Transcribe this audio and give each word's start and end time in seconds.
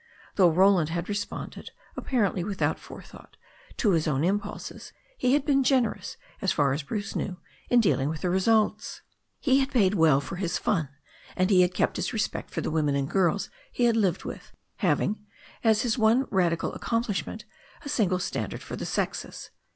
Though 0.33 0.49
Roland 0.49 0.89
had 0.89 1.07
responded, 1.07 1.69
apparently 1.95 2.43
without 2.43 2.79
fore 2.79 3.03
thought, 3.03 3.37
to 3.77 3.91
his 3.91 4.07
own 4.07 4.23
impulses, 4.23 4.93
he 5.15 5.33
had 5.33 5.45
been 5.45 5.63
generous, 5.63 6.17
as 6.41 6.51
far 6.51 6.73
as 6.73 6.81
Bruce 6.81 7.15
knew, 7.15 7.37
in 7.69 7.79
dealing 7.81 8.09
with 8.09 8.21
the 8.21 8.29
results. 8.31 9.03
He 9.39 9.59
had 9.59 9.69
paid 9.69 9.93
well 9.93 10.19
for 10.19 10.37
all 10.37 10.41
his 10.41 10.57
fun, 10.57 10.89
and 11.35 11.51
he 11.51 11.61
had 11.61 11.75
kept 11.75 11.97
his 11.97 12.13
respect 12.13 12.49
for 12.49 12.61
the 12.61 12.71
women 12.71 12.95
and 12.95 13.07
girls 13.07 13.51
he 13.71 13.83
had 13.83 13.95
lived 13.95 14.23
with, 14.25 14.51
having, 14.77 15.23
as 15.63 15.83
his 15.83 15.99
one 15.99 16.25
rad 16.31 16.53
ical 16.53 16.75
accomplishment, 16.75 17.45
a 17.83 17.87
single 17.89 18.17
standard 18.17 18.63
for 18.63 18.75
the 18.75 18.87
sexes. 18.87 19.51